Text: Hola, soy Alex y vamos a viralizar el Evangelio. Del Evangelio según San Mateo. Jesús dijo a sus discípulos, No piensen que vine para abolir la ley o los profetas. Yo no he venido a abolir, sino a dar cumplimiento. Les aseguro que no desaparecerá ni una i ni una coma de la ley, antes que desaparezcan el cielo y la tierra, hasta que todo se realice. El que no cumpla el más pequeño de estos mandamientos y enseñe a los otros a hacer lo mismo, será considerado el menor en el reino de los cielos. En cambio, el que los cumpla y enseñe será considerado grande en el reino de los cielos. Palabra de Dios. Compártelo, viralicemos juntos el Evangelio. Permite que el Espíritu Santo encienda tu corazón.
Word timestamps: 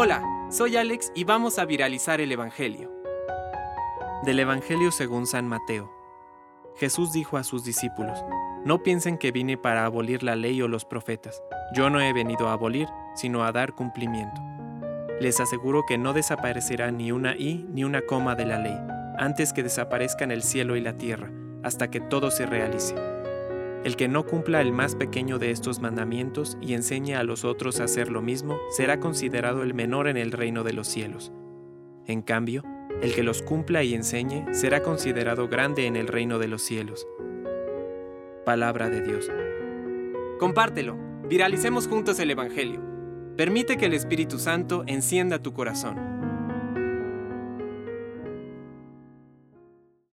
Hola, 0.00 0.22
soy 0.48 0.76
Alex 0.76 1.10
y 1.16 1.24
vamos 1.24 1.58
a 1.58 1.64
viralizar 1.64 2.20
el 2.20 2.30
Evangelio. 2.30 2.88
Del 4.22 4.38
Evangelio 4.38 4.92
según 4.92 5.26
San 5.26 5.48
Mateo. 5.48 5.90
Jesús 6.76 7.12
dijo 7.12 7.36
a 7.36 7.42
sus 7.42 7.64
discípulos, 7.64 8.24
No 8.64 8.82
piensen 8.84 9.18
que 9.18 9.32
vine 9.32 9.56
para 9.56 9.84
abolir 9.84 10.22
la 10.22 10.36
ley 10.36 10.62
o 10.62 10.68
los 10.68 10.84
profetas. 10.84 11.42
Yo 11.74 11.90
no 11.90 12.00
he 12.00 12.12
venido 12.12 12.48
a 12.48 12.52
abolir, 12.52 12.86
sino 13.16 13.42
a 13.42 13.50
dar 13.50 13.74
cumplimiento. 13.74 14.40
Les 15.20 15.40
aseguro 15.40 15.82
que 15.84 15.98
no 15.98 16.12
desaparecerá 16.12 16.92
ni 16.92 17.10
una 17.10 17.34
i 17.34 17.66
ni 17.68 17.82
una 17.82 18.02
coma 18.02 18.36
de 18.36 18.44
la 18.44 18.58
ley, 18.58 18.78
antes 19.18 19.52
que 19.52 19.64
desaparezcan 19.64 20.30
el 20.30 20.44
cielo 20.44 20.76
y 20.76 20.80
la 20.80 20.96
tierra, 20.96 21.32
hasta 21.64 21.90
que 21.90 21.98
todo 21.98 22.30
se 22.30 22.46
realice. 22.46 22.94
El 23.88 23.96
que 23.96 24.06
no 24.06 24.26
cumpla 24.26 24.60
el 24.60 24.70
más 24.70 24.96
pequeño 24.96 25.38
de 25.38 25.50
estos 25.50 25.80
mandamientos 25.80 26.58
y 26.60 26.74
enseñe 26.74 27.14
a 27.14 27.22
los 27.22 27.46
otros 27.46 27.80
a 27.80 27.84
hacer 27.84 28.10
lo 28.10 28.20
mismo, 28.20 28.58
será 28.68 29.00
considerado 29.00 29.62
el 29.62 29.72
menor 29.72 30.08
en 30.08 30.18
el 30.18 30.30
reino 30.30 30.62
de 30.62 30.74
los 30.74 30.88
cielos. 30.88 31.32
En 32.04 32.20
cambio, 32.20 32.62
el 33.00 33.14
que 33.14 33.22
los 33.22 33.40
cumpla 33.40 33.82
y 33.82 33.94
enseñe 33.94 34.44
será 34.52 34.82
considerado 34.82 35.48
grande 35.48 35.86
en 35.86 35.96
el 35.96 36.06
reino 36.06 36.38
de 36.38 36.48
los 36.48 36.60
cielos. 36.60 37.08
Palabra 38.44 38.90
de 38.90 39.00
Dios. 39.00 39.30
Compártelo, 40.38 40.98
viralicemos 41.26 41.88
juntos 41.88 42.20
el 42.20 42.30
Evangelio. 42.30 42.82
Permite 43.38 43.78
que 43.78 43.86
el 43.86 43.94
Espíritu 43.94 44.38
Santo 44.38 44.84
encienda 44.86 45.42
tu 45.42 45.54
corazón. 45.54 46.17